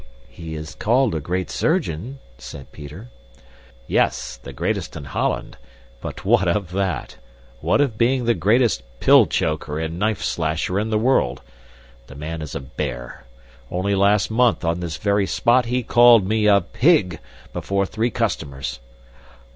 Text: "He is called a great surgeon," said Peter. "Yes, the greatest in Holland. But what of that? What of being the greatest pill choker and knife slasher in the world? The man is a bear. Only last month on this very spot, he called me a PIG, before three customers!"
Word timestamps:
"He 0.29 0.55
is 0.55 0.73
called 0.73 1.13
a 1.13 1.19
great 1.19 1.51
surgeon," 1.51 2.17
said 2.39 2.71
Peter. 2.71 3.09
"Yes, 3.85 4.35
the 4.37 4.51
greatest 4.51 4.95
in 4.95 5.03
Holland. 5.03 5.57
But 6.01 6.25
what 6.25 6.47
of 6.47 6.71
that? 6.71 7.17
What 7.59 7.81
of 7.81 7.99
being 7.99 8.25
the 8.25 8.33
greatest 8.33 8.81
pill 8.99 9.27
choker 9.27 9.79
and 9.79 9.99
knife 9.99 10.23
slasher 10.23 10.79
in 10.79 10.89
the 10.89 10.97
world? 10.97 11.43
The 12.07 12.15
man 12.15 12.41
is 12.41 12.55
a 12.55 12.61
bear. 12.61 13.25
Only 13.69 13.93
last 13.93 14.31
month 14.31 14.65
on 14.65 14.79
this 14.79 14.97
very 14.97 15.27
spot, 15.27 15.65
he 15.65 15.83
called 15.83 16.27
me 16.27 16.47
a 16.47 16.61
PIG, 16.61 17.19
before 17.53 17.85
three 17.85 18.09
customers!" 18.09 18.79